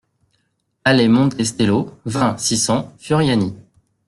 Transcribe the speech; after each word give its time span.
Allée 0.83 1.07
Monte 1.09 1.43
Stello, 1.43 1.95
vingt, 2.05 2.39
six 2.39 2.57
cents 2.57 2.91
Furiani 2.97 3.55